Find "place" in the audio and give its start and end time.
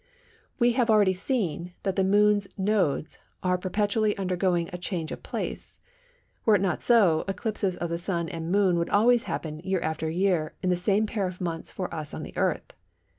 5.21-5.79